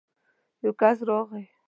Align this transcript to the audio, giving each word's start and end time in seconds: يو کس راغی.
يو 0.63 0.71
کس 0.81 0.97
راغی. 1.07 1.43